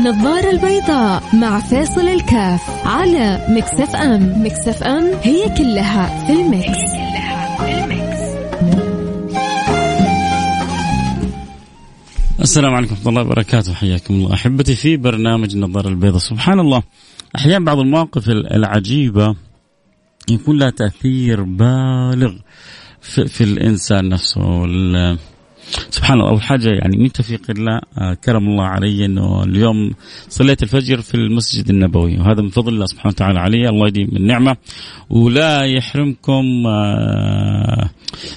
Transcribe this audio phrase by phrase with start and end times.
[0.00, 4.44] النظارة البيضاء مع فيصل الكاف على Mix FM.
[4.46, 6.78] Mix FM هي كلها في ال mix.
[12.40, 13.74] السلام عليكم ورحمة الله وبركاته.
[13.74, 14.34] حياكم الله.
[14.34, 16.18] أحبتي في برنامج النظارة البيضاء.
[16.18, 16.82] سبحان الله.
[17.36, 19.36] أحيانا بعض المواقف العجيبة
[20.30, 22.32] يكون لها تأثير بالغ
[23.00, 24.66] في, في الإنسان نفسه.
[25.90, 29.90] سبحان الله أول حاجة يعني من توفيق الله آه، كرم الله علي إنه اليوم
[30.28, 34.56] صليت الفجر في المسجد النبوي وهذا من فضل الله سبحانه وتعالى علي الله يديم النعمه
[35.10, 37.90] ولا يحرمكم آه،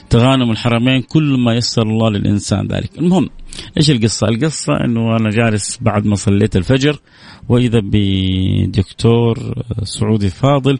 [0.10, 3.00] تغانم الحرمين كل ما يسر الله للإنسان ذلك.
[3.00, 3.30] المهم
[3.78, 7.00] إيش القصة؟ القصة إنه أنا جالس بعد ما صليت الفجر
[7.50, 9.38] وإذا بدكتور
[9.80, 10.80] آه، سعودي فاضل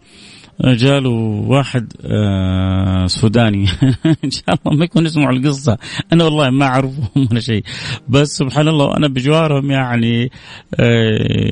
[0.66, 1.10] جاله
[1.48, 3.68] واحد آه سوداني.
[4.26, 5.78] إن شاء الله ما يكون يسمعوا القصة.
[6.14, 7.64] أنا والله ما أعرفهم ولا شيء.
[8.10, 10.32] بس سبحان الله أنا بجوارهم يعني
[10.80, 11.52] آه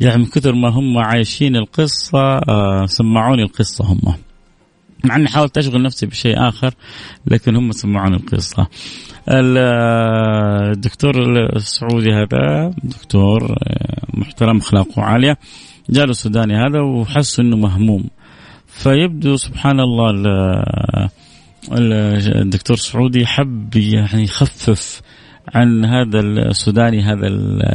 [0.00, 4.00] يعني من كثر ما هم عايشين القصة آه سمعوني القصة هم.
[5.04, 6.74] مع إني حاولت أشغل نفسي بشيء آخر
[7.26, 8.66] لكن هم سمعوني القصة.
[10.72, 11.14] الدكتور
[11.56, 13.54] السعودي هذا دكتور
[14.14, 15.38] محترم أخلاقه عالية
[15.90, 18.04] جاله السوداني هذا وحس إنه مهموم.
[18.82, 20.10] فيبدو سبحان الله
[22.42, 25.02] الدكتور السعودي حب يعني يخفف
[25.54, 27.26] عن هذا السوداني هذا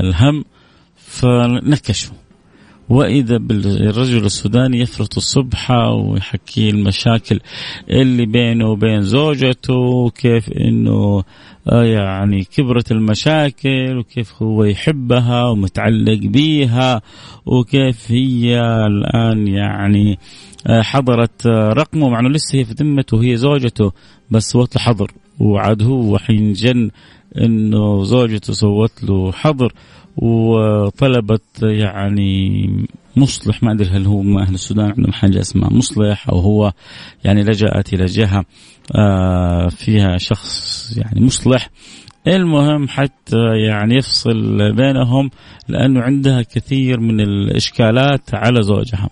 [0.01, 0.45] الهم
[0.97, 2.11] فنكشه
[2.89, 7.39] وإذا بالرجل السوداني يفرط الصبح ويحكي المشاكل
[7.89, 11.23] اللي بينه وبين زوجته وكيف إنه
[11.69, 17.01] آه، يعني كبرت المشاكل وكيف هو يحبها ومتعلق بيها
[17.45, 20.19] وكيف هي الآن يعني
[20.67, 23.91] آه، حضرت آه، رقمه مع إنه لسه هي في ذمته وهي زوجته
[24.31, 26.89] بس سوت له حظر وعاد هو حين جن
[27.37, 29.73] إنه زوجته سوت له حظر.
[30.17, 32.69] وطلبت يعني
[33.15, 36.73] مصلح ما أدري هل هو أهل السودان عندهم حاجة اسمها مصلح أو هو
[37.23, 38.45] يعني لجأت إلى جهة
[38.95, 41.69] آه، فيها شخص يعني مصلح.
[42.27, 45.29] المهم حتى يعني يفصل بينهم
[45.67, 49.09] لأنه عندها كثير من الإشكالات على زوجها.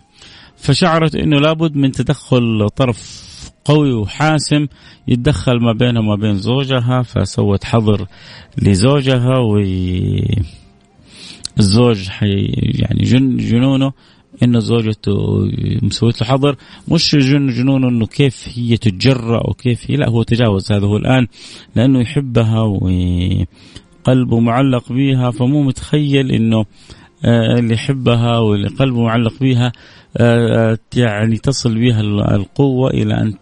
[0.58, 3.26] فشعرت إنه لابد من تدخل طرف
[3.66, 4.68] قوي وحاسم
[5.08, 8.08] يتدخل ما بينها وما بين زوجها فسوت حظر
[8.58, 9.60] لزوجها و
[11.60, 13.92] الزوج حي يعني جن جنونه
[14.44, 15.14] انه زوجته
[15.82, 16.56] مسويت له حظر.
[16.88, 21.28] مش جن جنونه إنه كيف هي تتجرأ وكيف هي لا هو تجاوز هذا هو الآن
[21.76, 26.66] لأنه يحبها وقلبه معلق بها فمو متخيل إنه
[27.26, 29.72] آه، اللي يحبها واللي قلبه معلق بها
[30.18, 32.02] آه، يعني تصل بها
[32.36, 33.34] القوة إلى أن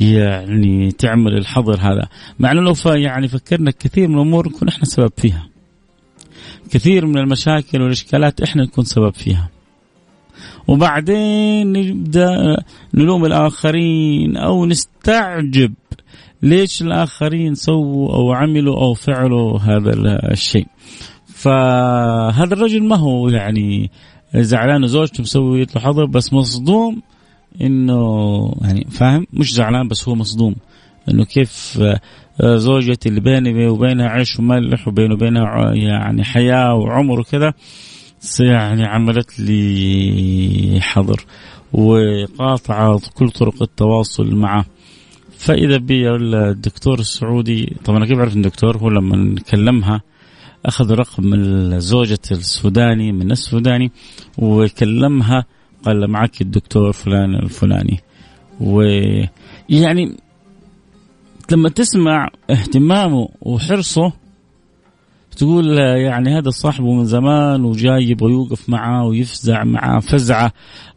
[0.00, 2.08] يعني تعمل الحظر هذا.
[2.38, 5.48] مع أنه لو يعني فكرنا كثير من الأمور نكون إحنا سبب فيها.
[6.70, 9.48] كثير من المشاكل والإشكالات إحنا نكون سبب فيها.
[10.68, 12.56] وبعدين نبدأ
[12.94, 15.74] نلوم الآخرين أو نستعجب
[16.42, 19.92] ليش الآخرين سووا أو عملوا أو فعلوا هذا
[20.32, 20.66] الشيء.
[21.26, 23.90] فهذا الرجل ما هو يعني
[24.34, 27.02] زعلان زوجته مسوي له حظر بس مصدوم
[27.60, 30.54] إنه يعني فاهم؟ مش زعلان بس هو مصدوم.
[31.10, 31.80] إنه كيف
[32.40, 37.52] آه، زوجتي اللي بيني وبينها عيش وملح وبيني وبينها يعني حياة وعمر وكذا
[38.40, 41.24] يعني عملت لي حظر
[41.72, 44.64] وقاطعة كل طرق التواصل معه.
[45.38, 50.00] فإذا بي الدكتور السعودي طبعا كيف عرفت الدكتور هو لما كلمها
[50.66, 51.34] أخذ رقم
[51.78, 53.90] زوجة السوداني من السوداني
[54.38, 55.44] وكلمها
[55.84, 58.00] قال معك الدكتور فلان الفلاني.
[58.60, 60.16] ويعني
[61.52, 64.12] لما تسمع اهتمامه وحرصه
[65.36, 70.52] تقول يعني هذا صاحبه من زمان وجاي يبغى يوقف معاه ويفزع معاه فزعة.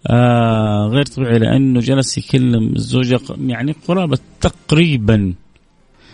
[0.07, 5.34] آه غير طبيعي لأنه جلس يكلم الزوجة يعني قرابة تقريبا.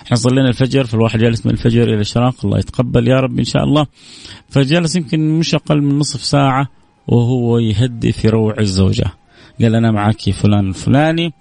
[0.06, 3.64] إحنا صلينا الفجر فالواحد جالس من الفجر إلى الشراق الله يتقبل يا رب إن شاء
[3.64, 3.88] الله.
[4.50, 6.68] فجلس يمكن مش أقل من نصف ساعة
[7.08, 9.12] وهو يهدي في روع الزوجة.
[9.62, 11.34] قال أنا معك فلان الفلاني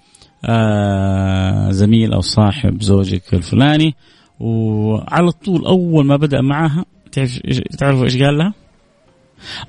[1.70, 3.94] زميل أو صاحب زوجك الفلاني
[4.40, 7.38] وعلى طول أول ما بدأ معها تعرف
[7.78, 8.54] تعرفوا إيش قال لها؟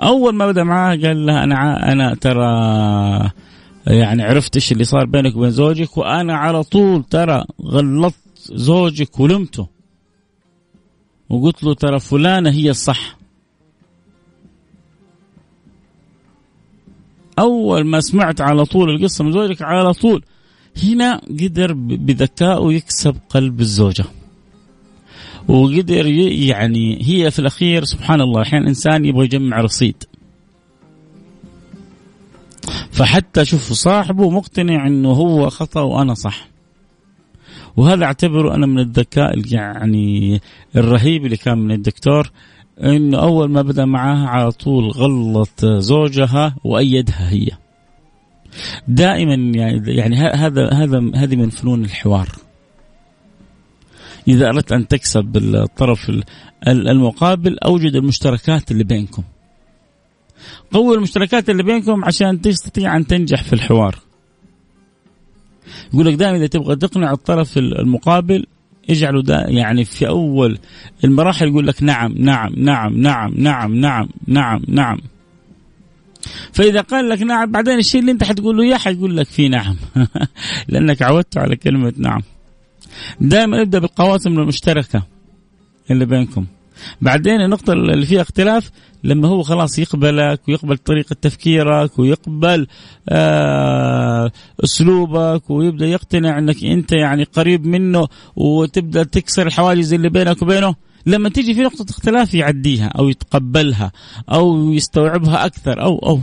[0.02, 2.48] أول ما بدأ معها قال لها أنا أنا ترى
[3.88, 8.16] يعني عرفت إيش اللي صار بينك وبين زوجك وأنا على طول ترى غلطت
[8.46, 9.68] زوجك ولمته
[11.30, 13.18] وقلت له ترى فلانة هي الصح
[17.40, 20.24] أول ما سمعت على طول القصة من زوجك على طول
[20.84, 24.06] هنا قدر بذكائه يكسب قلب الزوجة.
[25.48, 30.04] وقدر يعني هي في الأخير سبحان الله أحيانا الإنسان يبغى يجمع رصيد.
[32.92, 36.48] فحتى شوف صاحبه مقتنع إنه هو خطأ وأنا صح.
[37.78, 40.42] وهذا اعتبره أنا من الذكاء يعني
[40.76, 42.32] الرهيب اللي كان من الدكتور
[42.84, 47.48] إنه أول ما بدأ معها على طول غلط زوجها وأيدها هي.
[48.88, 52.30] دائما يعني يعني هذا هذا هذه من فنون الحوار.
[54.28, 56.12] إذا أردت أن تكسب الطرف
[56.68, 59.24] المقابل أوجد المشتركات اللي بينكم.
[60.72, 64.00] قوي المشتركات اللي بينكم عشان تستطيع أن تنجح في الحوار.
[65.94, 68.46] يقول لك دائما إذا تبغى تقنع الطرف المقابل
[68.90, 70.58] اجعله دا يعني في أول
[71.04, 74.98] المراحل يقول لك نعم نعم نعم نعم نعم نعم نعم نعم.
[76.54, 79.76] فإذا قال لك نعم بعدين الشيء اللي أنت حتقول له إياه حيقول لك فيه نعم.
[80.70, 82.22] لأنك عودته على كلمة نعم.
[83.22, 85.04] دائما ابدأ بالقواسم المشتركة
[85.92, 86.46] اللي بينكم.
[87.02, 88.72] بعدين النقطة اللي فيها اختلاف
[89.04, 92.68] لما هو خلاص يقبلك ويقبل طريقة تفكيرك ويقبل
[93.10, 94.32] آه
[94.64, 100.76] أسلوبك ويبدأ يقتنع إنك أنت يعني قريب منه وتبدأ تكسر الحواجز اللي بينك وبينه
[101.08, 103.92] لما تيجي في نقطة اختلاف يعديها أو يتقبلها
[104.30, 106.20] أو يستوعبها أكثر أو أو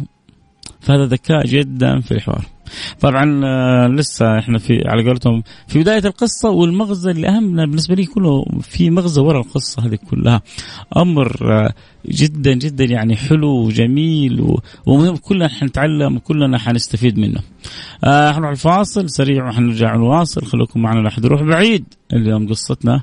[0.81, 2.45] فهذا ذكاء جدا في الحوار.
[3.01, 8.07] طبعا آه، لسه إحنا في على قولتهم في بداية القصة والمغزى اللي أهم بالنسبة لي
[8.07, 10.43] كله في مغزى وراء القصة هذه كلها.
[10.97, 11.73] أمر آه،
[12.09, 15.17] جدا جدا يعني حلو وجميل ومهم.
[15.17, 17.41] كلنا حنتعلم وكلنا حنستفيد منه.
[18.05, 21.85] آه حنروح الفاصل سريع وحنرجع نواصل خليكم معنا لا احد يروح بعيد.
[22.13, 23.03] اليوم قصتنا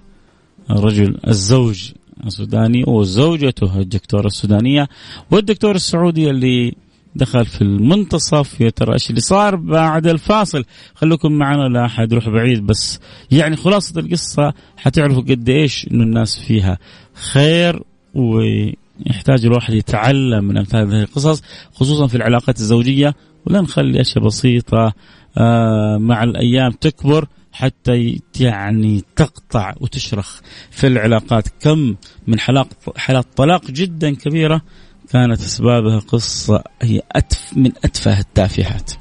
[0.71, 1.91] الرجل الزوج
[2.25, 4.87] السوداني وزوجته الدكتورة السودانية
[5.31, 6.73] والدكتور السعودي اللي
[7.15, 10.63] دخل في المنتصف يا ترى إيش اللي صار بعد الفاصل؟
[10.95, 12.99] خليكم معنا لا أحد يروح بعيد بس
[13.31, 16.77] يعني خلاصة القصة حتعرفوا قد إيش إنه الناس فيها
[17.13, 17.83] خير
[18.15, 21.43] ويحتاج الواحد يتعلم من أمثال هذه القصص
[21.73, 23.15] خصوصا في العلاقات الزوجية.
[23.45, 24.93] ولا نخلي أشياء بسيطة
[25.37, 27.27] آه مع الأيام تكبر.
[27.51, 30.39] حتى يعني تقطع وتشرخ
[30.71, 31.47] في العلاقات.
[31.59, 31.95] كم
[32.27, 32.67] من حالات
[32.97, 34.61] حالات طلاق جدا كبيرة
[35.09, 38.91] كانت أسبابها قصة هي أتفه من أتفه التافهات.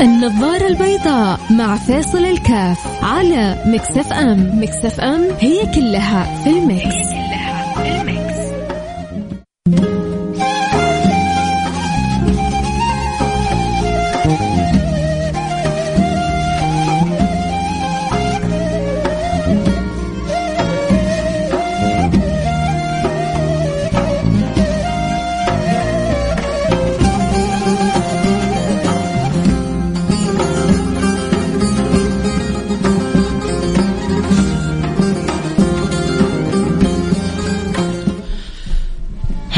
[0.00, 4.62] النظارة البيضاء مع فيصل الكاف على Mix FM.
[4.62, 6.96] Mix FM هي كلها في ال mix,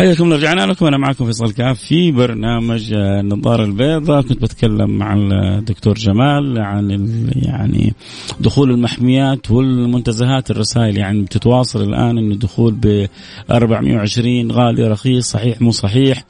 [0.00, 0.87] حياكم رجعنا لكم.
[0.87, 4.23] أنا معكم فيصل كاف في برنامج النظارة البيضاء.
[4.23, 6.91] كنت بتكلم مع الدكتور جمال عن
[7.37, 7.94] يعني
[8.41, 10.99] دخول المحميات والمنتزهات الرسائل.
[10.99, 13.06] يعني بتتواصل الآن انه الدخول ب
[13.50, 16.25] 420 غالي رخيص صحيح مو صحيح.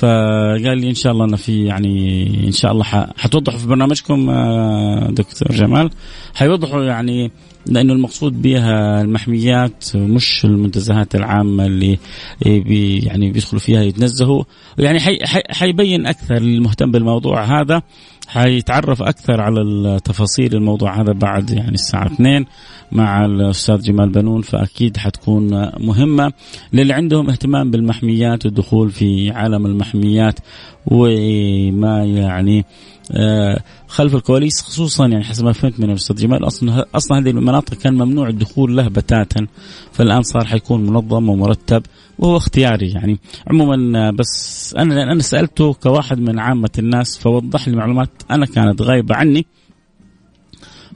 [0.00, 2.84] فقال لي إن شاء الله أنا في يعني إن شاء الله
[3.16, 5.90] حتوضحوا في برنامجكم آه، دكتور جمال.
[6.34, 7.30] حيوضحوا يعني
[7.66, 11.98] لأنه المقصود بها المحميات مش المنتزهات العامة اللي
[12.46, 14.44] بي يعني بيدخلوا فيها يتنزهوا.
[14.78, 15.18] يعني حي
[15.50, 17.82] حيبين أكثر المهتم بالموضوع هذا.
[18.30, 22.44] حيتعرف أكثر على التفاصيل الموضوع هذا بعد يعني الساعة 2
[22.92, 26.32] مع الأستاذ جمال بنون فأكيد حتكون مهمة.
[26.72, 30.38] للي عندهم اهتمام بالمحميات والدخول في عالم المحميات
[30.86, 32.64] وما يعني
[33.12, 37.74] آه، خلف الكواليس خصوصا يعني حسب ما فهمت من الأستاذ جمال أصلا أصلا هذه المناطق
[37.74, 39.46] كان ممنوع الدخول له بتاتا
[39.92, 41.82] فالآن صار حيكون منظم ومرتب.
[42.20, 43.18] وهو اختياري يعني.
[43.46, 49.14] عموما بس أنا أنا سألته كواحد من عامة الناس فوضح لي معلومات أنا كانت غايبة
[49.14, 49.46] عني.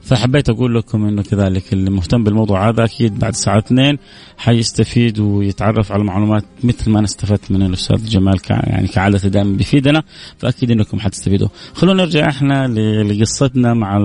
[0.05, 3.97] فحبيت أقول لكم إنه كذلك اللي مهتم بالموضوع هذا أكيد بعد الساعة 2
[4.37, 10.03] حيستفيد ويتعرف على معلومات مثل ما أنا استفدت من الأستاذ جمال يعني كعادة دائما بيفيدنا
[10.37, 11.47] فأكيد إنكم حتستفيدوا.
[11.73, 12.67] خلونا نرجع إحنا
[13.03, 13.97] لقصتنا مع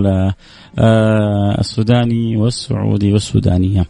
[0.78, 3.86] آه، السوداني والسعودي والسودانية.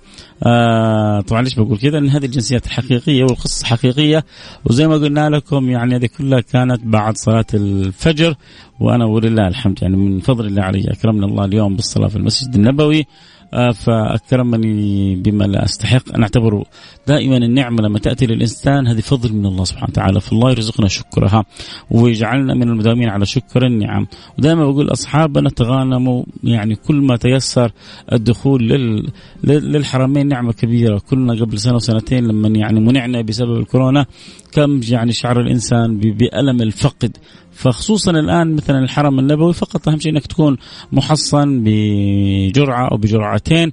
[0.47, 4.25] آه طبعا ليش بقول كذا؟ ان هذه الجنسيات الحقيقية والقصص حقيقية
[4.65, 8.35] وزي ما قلنا لكم يعني هذه كلها كانت بعد صلاة الفجر
[8.81, 13.07] وأنا ولله الحمد يعني من فضل الله علي أكرمنا الله اليوم بالصلاة في المسجد النبوي
[13.55, 16.15] آه، فأكرمني بما لا أستحق.
[16.15, 16.65] أنا أعتبره
[17.07, 21.45] دائما النعمة لما تأتي للإنسان هذه فضل من الله سبحانه وتعالى فالله يرزقنا شكرها
[21.91, 24.07] ويجعلنا من المداومين على شكر النعم.
[24.39, 27.73] ودائما بقول أصحابنا تغانموا يعني كل ما تيسر
[28.13, 29.09] الدخول لل...
[29.45, 30.99] للحرمين نعمة كبيرة.
[31.11, 34.07] كلنا قبل سنة وسنتين لما يعني منعنا بسبب الكورونا
[34.53, 37.17] كم يعني شعر الإنسان بألم الفقد.
[37.61, 40.57] فخصوصا الآن مثلا الحرم النبوي فقط أهم شيء إنك تكون
[40.93, 43.73] محصن بجرعة أو بجرعتين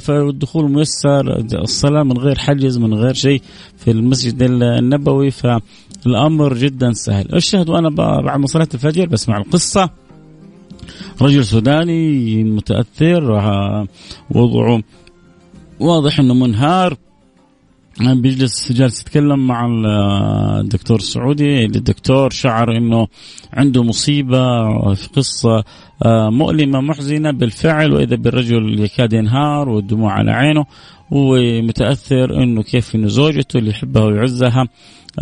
[0.00, 3.42] فالدخول ميسر الصلاة من غير حجز من غير شيء
[3.76, 7.34] في المسجد النبوي فالأمر جدا سهل.
[7.34, 7.90] الشهد وأنا
[8.22, 9.90] بعد ما صلاه الفجر بسمع القصة.
[11.22, 13.86] رجل سوداني متأثر آه،
[14.30, 14.82] وضعه
[15.80, 16.96] واضح إنه منهار.
[18.00, 19.66] بيجلس جالس يتكلم مع
[20.60, 21.64] الدكتور السعودي.
[21.64, 23.06] الدكتور شعر إنه
[23.52, 25.64] عنده مصيبة في قصة
[26.02, 30.64] آه، مؤلمة محزنة بالفعل وإذا بالرجل يكاد ينهار والدموع على عينه
[31.10, 34.68] ومتأثر إنه كيف إنه زوجته اللي يحبها ويعزها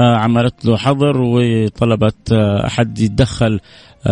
[0.00, 3.60] آه، عملت له حظر وطلبت آه، أحد يتدخل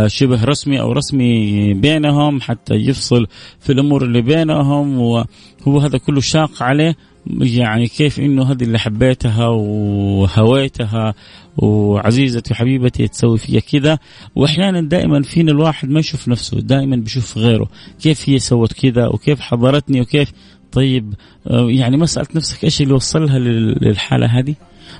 [0.06, 3.26] شبه رسمي أو رسمي بينهم حتى يفصل
[3.60, 6.96] في الأمور اللي بينهم وهو هذا كله شاق عليه.
[7.26, 11.14] يعني كيف إنه هذه اللي حبيتها وهويتها
[11.56, 13.98] وعزيزتي وحبيبتي تسوي فيها كذا
[14.34, 17.68] وأحيانا دائما فينا الواحد ما يشوف نفسه دائما بيشوف غيره
[18.02, 20.32] كيف هي سوت كذا وكيف حضرتني وكيف
[20.72, 21.14] طيب
[21.46, 24.54] آه، يعني ما سألت نفسك إيش اللي وصلها للحالة هذه؟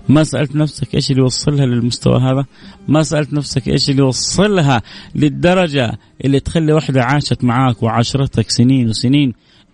[0.09, 2.47] ما سألت نفسك إيش اللي وصلها للمستوى هذا؟
[2.89, 4.83] ما سألت نفسك إيش اللي وصلها
[5.15, 9.33] للدرجة اللي تخلي واحدة عاشت معاك وعاشرتك سنين وسنين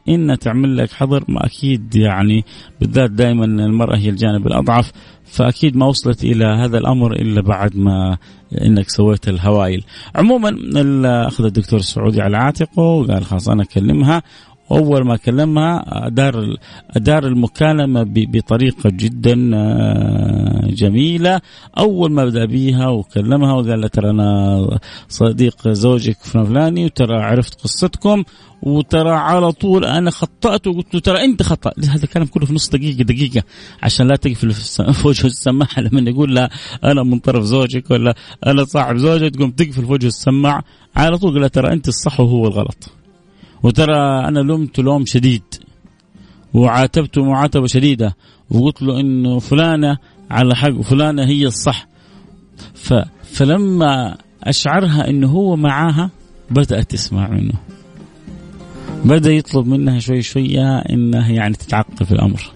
[0.09, 2.45] إن تعمل لك حظر ما أكيد يعني
[2.81, 4.93] بالذات دائما المرأة هي الجانب الأضعف
[5.25, 8.17] فأكيد ما وصلت إلى هذا الأمر إلا بعد ما
[8.63, 9.85] إنك سويت الهوايل
[10.15, 10.57] عموما
[11.27, 14.23] أخذ الدكتور السعودي على عاتقه وقال خلاص أنا أكلمها
[14.71, 16.57] أول ما كلمها ادار
[16.97, 21.41] ادار المكالمة بطريقة جدا آه، جميلة.
[21.79, 28.25] أول ما بدأ بيها وكلمها وقال لها ترى أنا صديق زوجك فلاني وترى عرفت قصتكم
[28.63, 31.71] وترى على طول أنا خطأت وقلت له ترى أنت خطأ.
[31.89, 33.43] هذا الكلام كله في نص دقيقة دقيقة
[33.83, 36.51] عشان لا تقفل في وجه السماعه لما يقول لا
[36.85, 38.15] أنا من طرف زوجك ولا
[38.47, 40.65] أنا صاحب زوجك تقوم تقفل في وجه السماعه
[40.97, 42.96] على طول قال ترى أنت الصح وهو الغلط.
[43.63, 45.43] وترى أنا لومت لوم شديد
[46.55, 48.17] وعاتبته معاتبة شديدة
[48.51, 49.99] وقلت له انه فلانة
[50.31, 51.87] على حق وفلانه هي الصح.
[52.75, 56.11] ف فلما أشعرها انه هو معاها
[56.51, 57.55] بدأت تسمع منه.
[59.05, 62.51] بدأ يطلب منها شوي شوية إنها يعني تتعقل في الأمر.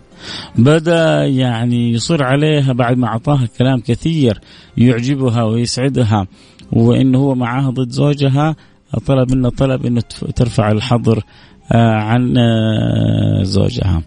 [0.58, 4.40] بدأ يعني يصر عليها بعد ما أعطاها كلام كثير
[4.76, 6.26] يعجبها ويسعدها
[6.72, 8.56] وانه هو معاها ضد زوجها
[9.06, 10.02] طلب منه طلب إنه
[10.36, 11.24] ترفع الحظر
[11.72, 14.02] آه، عن آه، زوجها.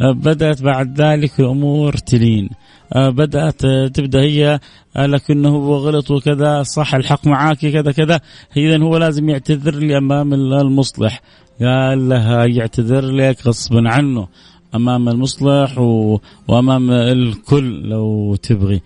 [0.00, 2.48] آه، بدأت بعد ذلك الأمور تلين.
[2.96, 4.60] بدأت تبدأ هي
[4.96, 8.20] لكنه هو غلط وكذا صح الحق معك كذا كذا.
[8.56, 11.20] اذا هو لازم يعتذر لي أمام المصلح.
[11.60, 14.28] قال لها يعتذر لك غصبا عنه
[14.74, 16.18] أمام المصلح و...
[16.48, 18.82] وأمام الكل لو تبغي.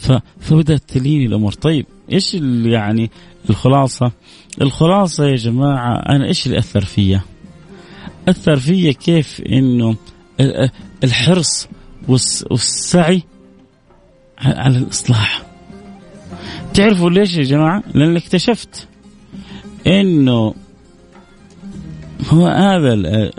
[0.00, 0.12] ف...
[0.40, 1.52] فبدأت تلين الأمور.
[1.52, 2.34] طيب إيش
[2.64, 3.10] يعني
[3.50, 4.12] الخلاصة؟
[4.62, 7.20] الخلاصة يا جماعة أنا إيش اللي أثر فيا؟
[8.28, 9.96] أثر فيا كيف إنه
[11.04, 11.68] الحرص
[12.08, 13.22] والسعي
[14.38, 15.42] على الإصلاح.
[16.74, 18.88] تعرفوا ليش يا جماعة؟ لأن اكتشفت
[19.86, 20.54] إنه
[22.28, 22.92] هو هذا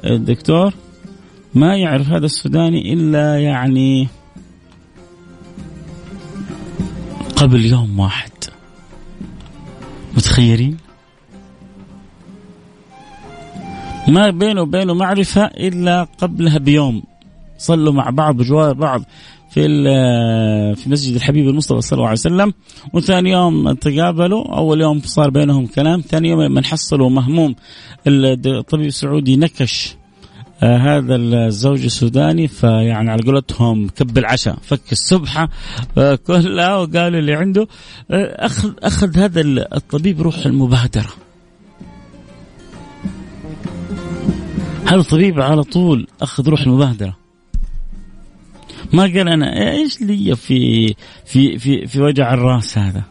[0.06, 0.74] الدكتور
[1.54, 4.08] ما يعرف هذا السوداني إلا يعني
[7.36, 8.32] قبل يوم واحد.
[10.18, 10.85] متخيلين؟
[14.08, 17.04] ما بينه وبينه معرفة إلا قبلها بيوم.
[17.58, 19.02] صلوا مع بعض بجوار بعض
[19.50, 19.68] في
[20.76, 22.54] في مسجد الحبيب المصطفى صلى الله عليه وسلم.
[22.94, 27.56] وثاني يوم تقابلوا أول يوم صار بينهم كلام ثاني يوم من حصلوا مهموم.
[28.08, 29.96] الطبيب السعودي نكش
[30.64, 35.50] آه هذا الزوج السوداني فيعني على قولتهم كب العشاء فك السبحه
[35.98, 37.68] آه كلها وقال اللي عنده
[38.12, 39.42] آه أخذ أخذ هذا
[39.76, 41.25] الطبيب روح المبادرة.
[44.86, 47.18] هذا الطبيب على طول أخذ روح المبادره
[48.94, 50.94] ما قال أنا إيش لي في
[51.26, 53.04] في في في وجع الرأس هذا؟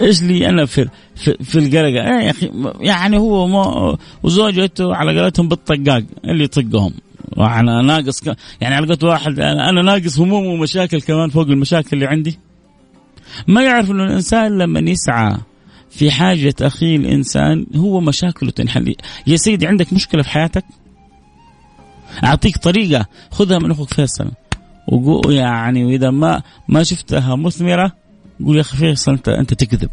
[0.00, 2.50] إيش لي أنا في في, في القلق؟ آه يا أخي
[2.80, 6.92] يعني هو ما وزوجته على قولتهم بالطقاق اللي يطقهم.
[7.36, 8.22] وأنا ناقص
[8.60, 12.38] يعني على قولة واحد أنا ناقص هموم ومشاكل كمان فوق المشاكل اللي عندي.
[13.46, 15.36] ما يعرف إنه الإنسان لما يسعى
[15.90, 18.94] في حاجة أخيه الإنسان هو مشاكله تنحل.
[19.26, 20.64] يا سيدي عندك مشكلة في حياتك؟
[22.24, 24.30] أعطيك طريقة خذها من أخوك فيصل.
[25.28, 27.92] يعني وإذا ما ما شفتها مثمرة
[28.44, 29.90] قول يا أخي فيصل أنت أنت تكذب.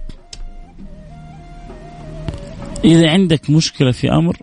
[2.86, 4.38] إذا عندك مشكلة في أمر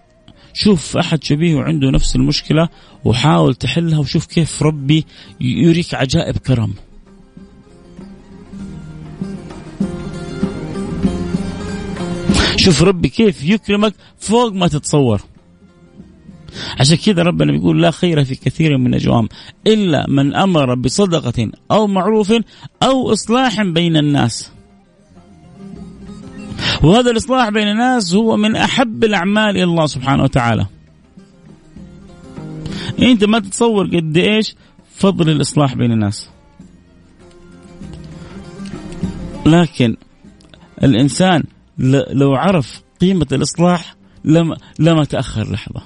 [0.53, 2.69] شوف أحد شبيه وعنده نفس المشكلة
[3.05, 5.05] وحاول تحلها وشوف كيف ربي
[5.41, 6.75] يريك عجائب كرم.
[12.61, 15.21] شوف ربي كيف يكرمك فوق ما تتصور.
[16.81, 19.29] عشان كذا ربنا بيقول لا خير في كثير من نجواهم
[19.67, 22.33] إلا من أمر بصدقة أو معروف
[22.83, 24.51] أو إصلاح بين الناس.
[26.83, 30.67] وهذا الإصلاح بين الناس هو من أحب الأعمال إلى الله سبحانه وتعالى.
[33.03, 34.55] أنت ما تتصور قد إيش؟
[34.97, 36.29] فضل الإصلاح بين الناس.
[39.47, 39.97] لكن
[40.83, 41.45] الإنسان
[42.11, 43.95] لو عرف قيمة الإصلاح
[44.25, 45.83] لما لما تأخر لحظة.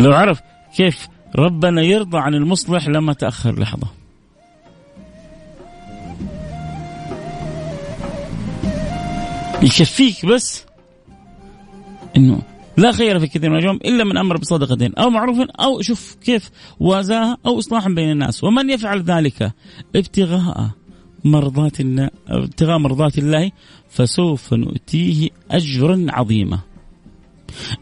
[0.00, 0.40] لو عرف
[0.76, 3.88] كيف ربنا يرضى عن المصلح لما تأخر لحظة.
[9.62, 10.64] يكفيك بس
[12.16, 12.42] إنه
[12.76, 16.50] لا خير في كثير من اليوم إلا من أمر بصدقه أو معروف أو شوف كيف
[16.80, 18.44] وازاها أو اصلاحا بين الناس.
[18.44, 19.52] ومن يفعل ذلك
[19.96, 20.70] ابتغاء
[21.24, 23.50] مرضات الله ابتغاء مرضات الله
[23.88, 26.58] فسوف نؤتيه اجرا عظيما.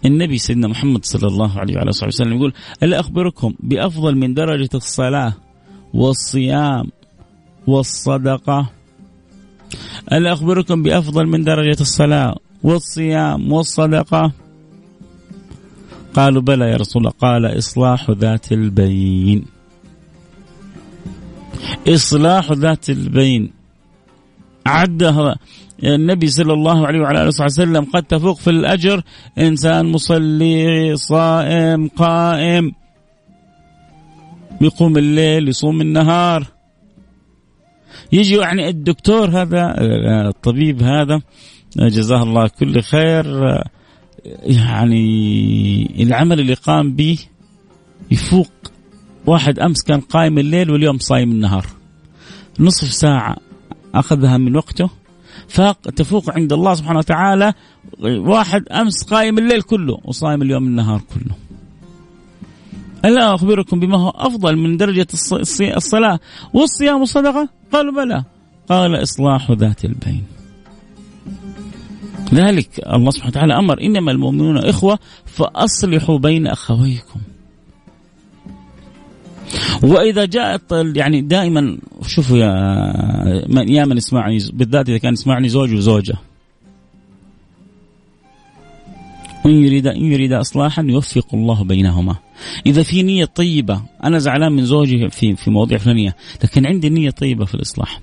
[0.05, 4.71] النبي سيدنا محمد صلى الله عليه وعلى اله وسلم يقول: الا أخبركم بأفضل من درجة
[4.75, 5.35] الصلاة
[5.95, 6.91] والصيام
[7.67, 8.71] والصدقة؟
[10.13, 14.33] ألا أخبركم بأفضل من درجة الصلاة والصيام والصدقة؟
[16.15, 17.13] قالوا بلى يا رسول الله.
[17.21, 19.45] قال إصلاح ذات البين.
[21.89, 23.53] إصلاح ذات البين.
[24.67, 25.37] عدها
[25.85, 27.85] النبي صلى الله عليه وعلى آله وسلم.
[27.85, 29.03] قد تفوق في الأجر.
[29.39, 32.73] إنسان مصلي صائم قائم.
[34.61, 36.47] يقوم الليل يصوم النهار.
[38.13, 39.75] يجي يعني الدكتور هذا
[40.29, 41.21] الطبيب هذا
[41.77, 43.25] جزاه الله كل خير
[44.43, 47.19] يعني العمل اللي قام به
[48.11, 48.53] يفوق.
[49.27, 51.67] واحد أمس كان قايم الليل واليوم صايم النهار.
[52.61, 53.37] نصف ساعة
[53.95, 54.91] أخذها من وقته.
[55.49, 57.53] فاق تفوق عند الله سبحانه وتعالى.
[58.03, 61.37] واحد أمس قايم الليل كله وصايم اليوم النهار كله.
[63.05, 65.07] ألا أخبركم بما هو أفضل من درجة
[65.77, 66.21] الصلاة
[66.55, 68.25] والصيام والصدقة؟ قالوا بلى.
[68.69, 70.25] قال إصلاح ذات البين.
[72.33, 73.81] ذلك الله سبحانه وتعالى أمر.
[73.81, 77.21] إنما المؤمنون إخوة فأصلحوا بين أخويكم.
[79.83, 80.63] وإذا جاءت
[80.97, 82.53] يعني دائما شوفوا يا
[83.49, 86.15] من يا من يسمعني بالذات إذا كان يسمعني زوج وزوجة.
[89.47, 92.17] إن يريد إن يريد إصلاحا يوفق الله بينهما.
[92.67, 97.11] إذا في نية طيبة أنا زعلان من زوجي في في مواضيع فلانية لكن عندي نية
[97.11, 98.01] طيبة في الإصلاح.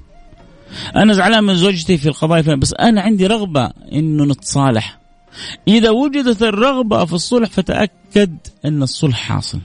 [0.95, 4.99] أنا زعلان من زوجتي في القضايا فلانية بس أنا عندي رغبة إنه نتصالح.
[5.67, 9.60] إذا وجدت الرغبة في الصلح فتأكد أن الصلح حاصل.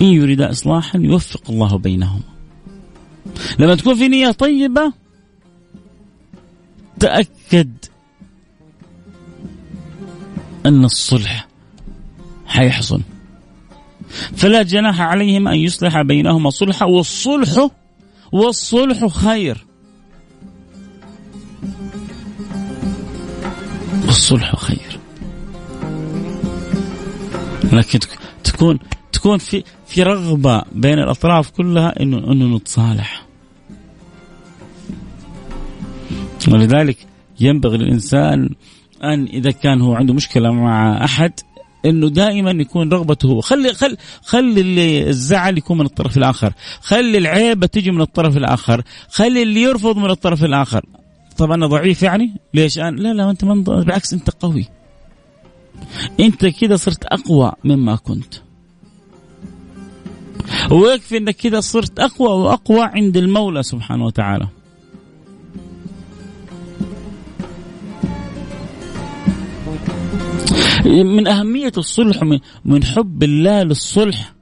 [0.00, 2.20] إن يريد إصلاحا يوفق الله بينهما.
[3.58, 4.92] لما تكون في نية طيبة
[7.00, 7.70] تأكد
[10.66, 11.48] أن الصلح
[12.46, 13.00] حيحصل.
[14.36, 17.68] فلا جناح عليهم أن يصلح بينهما صلحا والصلح
[18.32, 19.66] والصلح خير.
[24.06, 25.00] والصلح خير.
[27.72, 27.98] لكن
[28.44, 28.78] تكون
[29.12, 33.26] تكون في في رغبة بين الأطراف كلها إنه إنه نتصالح.
[36.48, 36.96] ولذلك
[37.40, 38.50] ينبغي للإنسان
[39.04, 41.32] أن إذا كان هو عنده مشكلة مع أحد
[41.86, 43.40] إنه دائما يكون رغبته هو.
[43.40, 46.52] خلي خل خلي الزعل يكون من الطرف الآخر.
[46.80, 48.82] خلي العيبة تجي من الطرف الآخر.
[49.10, 50.86] خلي اللي يرفض من الطرف الآخر.
[51.36, 54.68] طب أنا ضعيف يعني؟ ليش أنا؟ لا لا أنت من بالعكس أنت قوي.
[56.20, 58.34] أنت كده صرت أقوى مما كنت.
[60.70, 64.48] ويكفي إنك كده صرت أقوى وأقوى عند المولى سبحانه وتعالى.
[70.86, 72.22] من أهمية الصلح
[72.64, 74.32] من حب الله للصلح.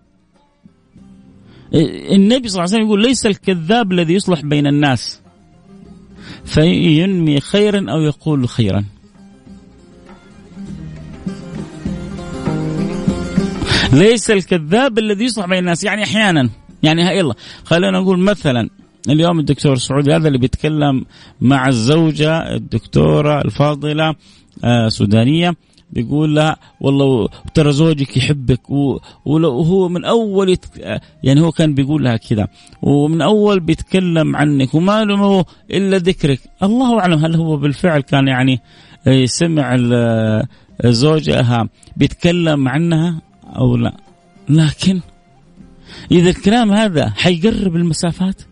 [2.12, 5.20] النبي صلى الله عليه وسلم يقول ليس الكذاب الذي يصلح بين الناس.
[6.44, 8.84] فينمي خيرا أو يقول خيرا.
[13.92, 15.84] ليس الكذاب الذي يصلح بين الناس.
[15.84, 16.50] يعني أحيانا.
[16.82, 18.70] يعني يلا خلينا نقول مثلا
[19.08, 21.04] اليوم الدكتور سعودي هذا اللي بيتكلم
[21.40, 24.14] مع الزوجة الدكتورة الفاضلة
[24.64, 25.54] آه سودانية.
[25.94, 28.70] بيقول لها والله ترى زوجك يحبك
[29.24, 30.56] ولو هو من أول.
[31.22, 32.48] يعني هو كان بيقول لها كذا
[32.82, 36.40] ومن أول بيتكلم عنك وما له إلا ذكرك.
[36.62, 38.60] الله أعلم هل هو بالفعل كان يعني
[39.24, 39.76] سمع
[40.84, 43.22] زوجها بيتكلم عنها
[43.56, 43.96] أو لا.
[44.48, 45.00] لكن
[46.12, 48.42] إذا الكلام هذا حيقرب المسافات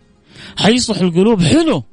[0.57, 1.41] حيصلح القلوب.
[1.41, 1.83] حلو.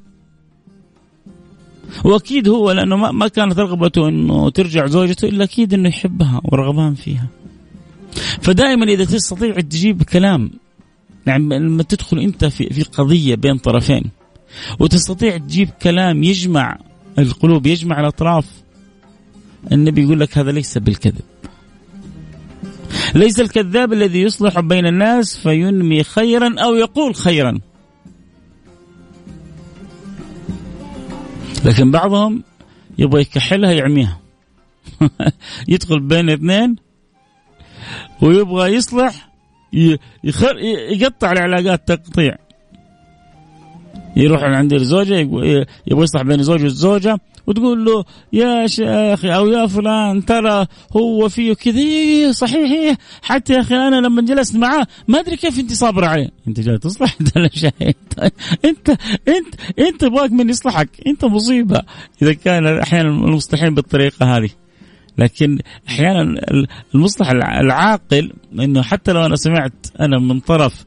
[2.05, 7.26] وأكيد هو لأنه ما كانت رغبته إنه ترجع زوجته إلا أكيد إنه يحبها ورغبان فيها.
[8.40, 10.50] فدائما إذا تستطيع تجيب كلام
[11.26, 14.05] يعني لما تدخل أنت في في قضية بين طرفين
[14.79, 16.79] وتستطيع تجيب كلام يجمع
[17.18, 18.46] القلوب يجمع الأطراف
[19.72, 21.20] النبي يقول لك هذا ليس بالكذب.
[23.14, 27.61] ليس الكذاب الذي يصلح بين الناس فينمي خيرا أو يقول خيرا.
[31.64, 32.42] لكن بعضهم
[32.98, 34.20] يبغى يكحلها يعميها.
[35.68, 36.76] يدخل بين اثنين
[38.22, 39.30] ويبغى يصلح
[40.24, 40.58] يخر
[40.90, 42.36] يقطع العلاقات تقطيع.
[44.16, 47.18] يروح عند الزوجة يبغى يصلح بين الزوج والزوجه
[47.50, 52.96] وتقول له يا شيخ أو يا فلان ترى هو فيه كذا صحيح.
[53.22, 56.78] حتى يا أخي أنا لما جلست معاه ما أدري كيف أنت صابره عليه أنت جاي
[56.78, 57.36] تصلح انت
[58.64, 58.88] أنت
[59.28, 61.82] أنت أنت باك من يصلحك أنت مصيبة
[62.22, 64.50] إذا كان أحيانا المصلحين بالطريقة هذه
[65.18, 65.58] لكن
[65.88, 66.40] أحيانا
[66.94, 70.84] المصلح العاقل إنه حتى لو أنا سمعت أنا من طرف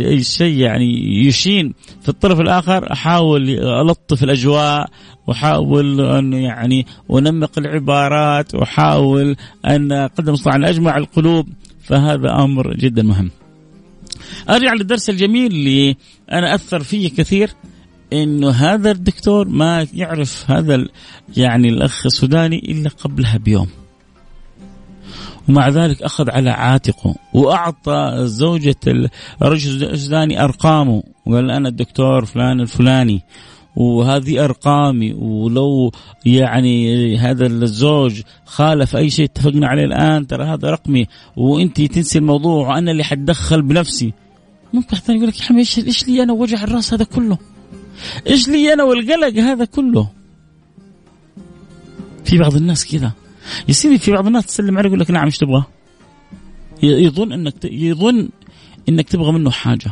[0.00, 4.90] الشيء يعني يشين في الطرف الآخر أحاول ألطف الأجواء
[5.26, 11.48] واحاول أن يعني أنمق العبارات واحاول أن اقدم على أجمع القلوب
[11.82, 13.30] فهذا أمر جدا مهم.
[14.50, 15.96] أرجع للدرس الجميل اللي
[16.32, 17.50] أنا أثر فيه كثير
[18.12, 20.86] إنه هذا الدكتور ما يعرف هذا
[21.36, 23.68] يعني الأخ السوداني إلا قبلها بيوم.
[25.48, 28.76] ومع ذلك أخذ على عاتقه وأعطى زوجة
[29.42, 33.22] الرجل السوداني أرقامه وقال أنا الدكتور فلان الفلاني
[33.76, 35.92] وهذه ارقامي ولو
[36.26, 41.06] يعني هذا الزوج خالف أي شيء اتفقنا عليه الآن ترى هذا رقمي
[41.36, 44.12] وأنت تنسي الموضوع وأنا اللي حتدخل بنفسي
[44.72, 47.38] ممكن حتى يقول لك يا حمي إيش لي أنا وجع الرأس هذا كله؟
[48.26, 50.08] إيش لي أنا والقلق هذا كله؟
[52.24, 53.12] في بعض الناس كذا
[53.68, 55.64] يا سيدي في بعض الناس تسلم عليه يقول لك نعم إيش تبغى؟
[56.82, 58.28] يظن إنك يظن
[58.88, 59.90] إنك تبغى منه حاجة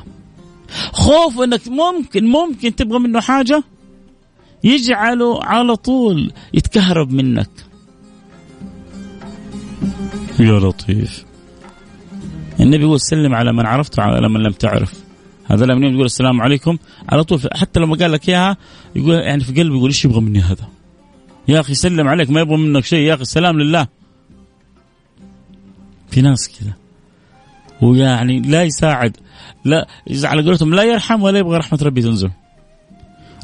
[0.92, 3.64] خوف انك ممكن ممكن تبغى منه حاجة؟
[4.64, 7.50] يجعله على طول يتكهرب منك.
[10.40, 11.24] يا لطيف.
[12.60, 14.92] النبي يقول سلم على من عرفت وعلى من لم تعرف.
[15.44, 16.78] هذا لما يقول السلام عليكم
[17.08, 18.56] على طول حتى لما قال لك إياها
[18.96, 20.68] يقول يعني في قلبه يقول إيش يبغى مني هذا؟
[21.48, 23.88] يا أخي سلم عليك ما يبغى منك شيء يا أخي السلام لله.
[26.10, 26.72] في ناس كذا.
[27.82, 29.16] ويعني لا يساعد
[29.64, 29.86] لا
[30.24, 32.30] على قولتهم لا يرحم ولا يبغى رحمة ربي تنزل.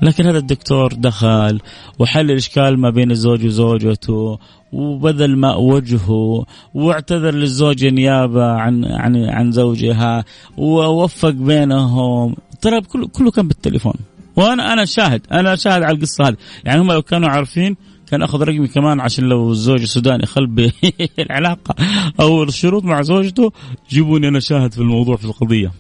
[0.02, 1.60] لكن هذا الدكتور دخل
[1.98, 4.38] وحل الإشكال ما بين الزوج وزوجته
[4.72, 6.44] وبذل ماء وجهه
[6.74, 10.24] واعتذر للزوجة نيابة عن عن عن زوجها
[10.56, 12.36] ووفق بينهم.
[12.60, 13.94] ترى كله كله كان بالتليفون.
[14.36, 16.36] وأنا أنا شاهد أنا شاهد على القصة هذه.
[16.64, 17.76] يعني هم لو كانوا عارفين
[18.10, 20.48] كان أخذ رقمي كمان عشان لو الزوج السوداني خل
[21.18, 21.74] العلاقة.
[22.20, 23.52] أو الشروط مع زوجته
[23.90, 25.72] جيبوني أنا شاهد في الموضوع في القضية.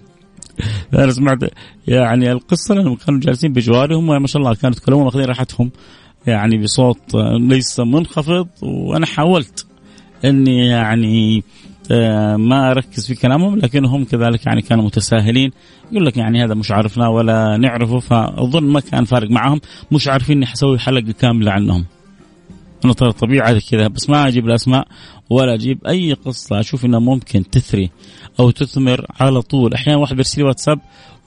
[0.94, 1.38] أنا سمعت
[1.88, 5.70] يعني القصة لما كانوا جالسين بجواري هم ما شاء الله كانوا يتكلمون وأخذين راحتهم.
[6.26, 9.66] يعني بصوت ليس منخفض وأنا حاولت
[10.24, 11.44] إني يعني
[11.90, 15.50] آه، ما أركز في كلامهم لكنهم كذلك يعني كانوا متساهلين.
[15.92, 19.60] يقول لك يعني هذا مش عارفنا ولا نعرفه فأظن ما كان فارق معهم.
[19.92, 21.84] مش عارفين إني حسوي حلقة كاملة عنهم.
[22.84, 24.88] أنا طبيعه كذا بس ما أجيب الأسماء
[25.30, 26.60] ولا أجيب أي قصة.
[26.60, 27.90] أشوف إنها ممكن تثري
[28.40, 29.74] أو تثمر على طول.
[29.74, 30.80] أحيانا واحد بيرسل واتساب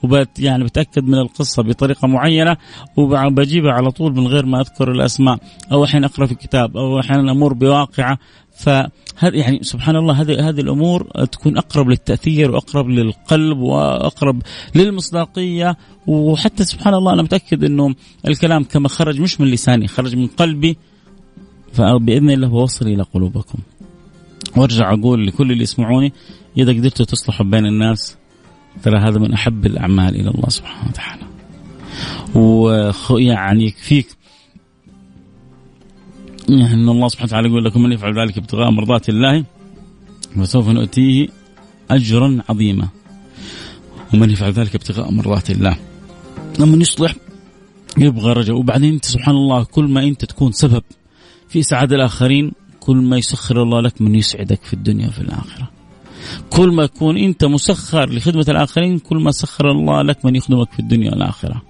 [0.04, 2.58] وبت يعني بتأكد من القصة بطريقة معينة
[2.98, 5.38] وبجيبها على طول من غير ما أذكر الأسماء.
[5.72, 8.18] أو أحيانا أقرأ في كتاب أو أحيانا أمر بواقعة.
[8.58, 8.90] فهذا
[9.22, 14.42] يعني سبحان الله هذه هذه الأمور تكون أقرب للتأثير وأقرب للقلب وأقرب
[14.76, 15.78] للمصداقية.
[16.08, 17.96] وحتى سبحان الله أنا متأكد إنه
[18.28, 20.78] الكلام كما خرج مش من لساني خرج من قلبي.
[21.73, 23.60] فباذن الله وصل إلى قلوبكم.
[24.58, 26.13] وأرجع أقول لكل اللي يسمعوني
[26.58, 28.17] إذا قدرتوا تصلحوا بين الناس
[28.84, 31.23] ترى هذا من أحب الأعمال إلى الله سبحانه وتعالى.
[32.36, 34.08] ويعني يكفيك
[36.49, 39.45] إن الله سبحانه وتعالى يقول لكم من يفعل ذلك ابتغاء مرضات الله
[40.36, 41.27] فسوف نؤتيه
[41.91, 42.88] أجرا عظيما.
[44.13, 45.77] ومن يفعل ذلك ابتغاء مرضات الله
[46.60, 47.15] لما يصلح
[47.97, 50.84] يبغى رجاء وبعدين انت سبحان الله كل ما أنت تكون سبب
[51.50, 55.70] في سعادة الآخرين كل ما يسخر الله لك من يسعدك في الدنيا وفي الآخرة.
[56.50, 60.80] كل ما تكون أنت مسخر لخدمة الآخرين كل ما سخر الله لك من يخدمك في
[60.80, 61.62] الدنيا والآخرة.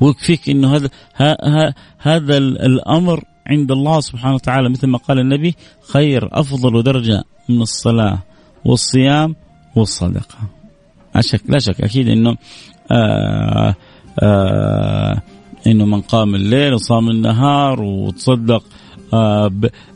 [0.00, 5.54] ويكفيك انه هذا هذا الأمر عند الله سبحانه وتعالى مثل ما قال النبي
[5.92, 8.18] خير أفضل درجة من الصلاة
[8.64, 9.36] والصيام
[9.76, 10.38] والصدقة.
[11.14, 12.36] لا شك لا شك أكيد إنه
[12.92, 13.74] آآ
[14.22, 15.20] آآ
[15.66, 18.64] إنه من قام الليل وصام النهار وتصدق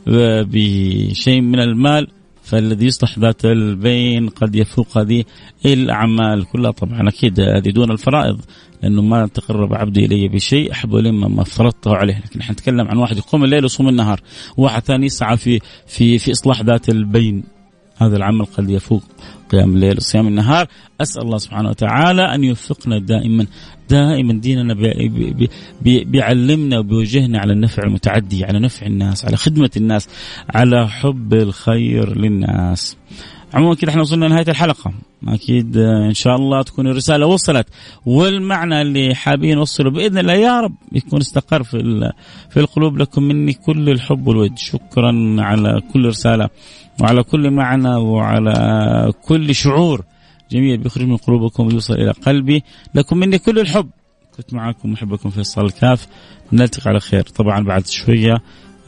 [0.07, 2.07] بشيء من المال
[2.43, 5.23] فالذي يصلح ذات البين قد يفوق هذه
[5.65, 6.71] الأعمال كلها.
[6.71, 8.41] طبعا أكيد هذه دون الفرائض
[8.83, 12.17] لأنه ما تقرب عبدي إلي بشيء أحب لما ما فرضته عليه.
[12.25, 14.21] لكن إحنا نتكلم عن واحد يقوم الليل ويصوم النهار
[14.57, 17.43] واحد ثاني يسعى في في في إصلاح ذات البين.
[17.99, 19.03] هذا العمل قد يفوق
[19.51, 20.67] قيام الليل وصيام النهار.
[21.01, 23.45] أسأل الله سبحانه وتعالى أن يوفقنا دائما
[23.89, 25.49] دائما ديننا بي بي
[25.81, 30.09] بي بيعلمنا وبيوجهنا على النفع المتعدي على نفع الناس على خدمة الناس
[30.49, 32.97] على حب الخير للناس.
[33.53, 34.93] عموما كده إحنا وصلنا لنهاية الحلقة.
[35.27, 37.67] أكيد إن شاء الله تكون الرسالة وصلت.
[38.05, 42.11] والمعنى اللي حابين نوصله بإذن الله يا رب يكون استقر في
[42.49, 43.23] في القلوب لكم.
[43.23, 46.49] مني كل الحب والود شكرا على كل رسالة
[47.01, 50.03] وعلى كل معنى وعلى كل شعور
[50.51, 52.63] جميل بيخرج من قلوبكم ويوصل إلى قلبي.
[52.95, 53.89] لكم مني كل الحب.
[54.37, 56.07] كنت معكم محبكم فيصل الكاف.
[56.53, 57.21] نلتقي على خير.
[57.21, 58.37] طبعا بعد شوية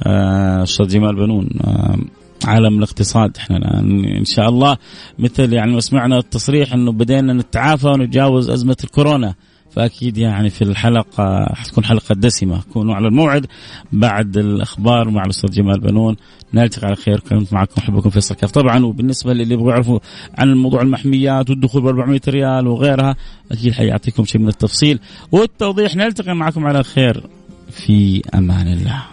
[0.05, 1.97] آه، أستاذ جمال بنون آه
[2.45, 3.37] عالم الاقتصاد.
[3.37, 4.77] إحنا الآن إن شاء الله
[5.19, 9.35] مثل يعني سمعنا التصريح إنه بدينا نتعافى ونتجاوز أزمة الكورونا
[9.71, 12.61] فأكيد يعني في الحلقة حتكون حلقة دسمة.
[12.73, 13.45] كونوا على الموعد.
[13.91, 16.15] بعد الأخبار مع الأستاذ جمال بنون
[16.53, 17.19] نلتقي على خير.
[17.19, 19.99] كنت معكم أحبكم فيصل كاف طبعا وبالنسبة للي يبغوا يعرفوا
[20.37, 23.15] عن الموضوع المحميات والدخول ب 400 ريال وغيرها
[23.51, 24.99] أكيد حيعطيكم شيء من التفصيل
[25.31, 25.95] والتوضيح.
[25.95, 27.23] نلتقي معكم على خير.
[27.71, 29.03] في أمان الله.